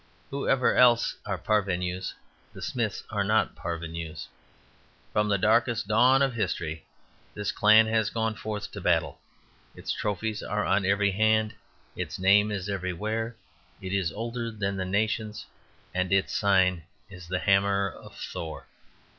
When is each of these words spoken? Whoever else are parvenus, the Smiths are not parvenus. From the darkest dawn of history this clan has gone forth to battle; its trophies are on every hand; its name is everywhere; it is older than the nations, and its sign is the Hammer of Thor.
Whoever 0.31 0.73
else 0.75 1.15
are 1.27 1.37
parvenus, 1.37 2.15
the 2.53 2.61
Smiths 2.63 3.03
are 3.11 3.23
not 3.23 3.55
parvenus. 3.55 4.29
From 5.13 5.29
the 5.29 5.37
darkest 5.37 5.87
dawn 5.87 6.23
of 6.23 6.33
history 6.33 6.87
this 7.35 7.51
clan 7.51 7.85
has 7.85 8.09
gone 8.09 8.33
forth 8.33 8.71
to 8.71 8.81
battle; 8.81 9.21
its 9.75 9.93
trophies 9.93 10.41
are 10.41 10.65
on 10.65 10.87
every 10.87 11.11
hand; 11.11 11.53
its 11.95 12.17
name 12.17 12.49
is 12.49 12.67
everywhere; 12.67 13.35
it 13.79 13.93
is 13.93 14.11
older 14.11 14.49
than 14.49 14.75
the 14.75 14.85
nations, 14.85 15.45
and 15.93 16.11
its 16.11 16.35
sign 16.35 16.81
is 17.11 17.27
the 17.27 17.37
Hammer 17.37 17.87
of 17.87 18.15
Thor. 18.17 18.65